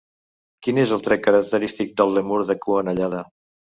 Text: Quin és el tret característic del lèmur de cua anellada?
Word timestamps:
Quin 0.67 0.79
és 0.83 0.93
el 0.95 1.03
tret 1.09 1.21
característic 1.27 1.93
del 2.01 2.17
lèmur 2.19 2.41
de 2.53 2.57
cua 2.65 2.81
anellada? 2.87 3.21